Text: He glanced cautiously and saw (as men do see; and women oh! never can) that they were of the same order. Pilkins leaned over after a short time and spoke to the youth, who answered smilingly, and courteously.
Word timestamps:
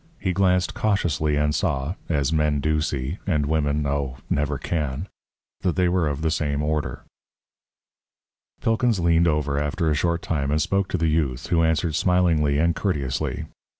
He 0.19 0.33
glanced 0.33 0.73
cautiously 0.73 1.35
and 1.35 1.53
saw 1.53 1.93
(as 2.09 2.33
men 2.33 2.59
do 2.59 2.81
see; 2.81 3.19
and 3.27 3.45
women 3.45 3.85
oh! 3.85 4.17
never 4.31 4.57
can) 4.57 5.07
that 5.59 5.75
they 5.75 5.87
were 5.87 6.07
of 6.07 6.23
the 6.23 6.31
same 6.31 6.63
order. 6.63 7.03
Pilkins 8.61 8.99
leaned 8.99 9.27
over 9.27 9.59
after 9.59 9.91
a 9.91 9.95
short 9.95 10.23
time 10.23 10.49
and 10.49 10.59
spoke 10.59 10.87
to 10.87 10.97
the 10.97 11.05
youth, 11.05 11.49
who 11.49 11.61
answered 11.61 11.93
smilingly, 11.93 12.57
and 12.57 12.75
courteously. 12.75 13.45